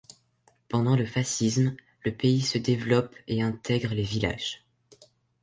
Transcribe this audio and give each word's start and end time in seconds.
Pendant 0.67 0.95
le 0.95 1.05
fascisme 1.05 1.75
le 2.03 2.11
pays 2.11 2.41
se 2.41 2.57
développe 2.57 3.15
et 3.27 3.43
intègre 3.43 3.93
les 3.93 4.01
villages. 4.01 4.65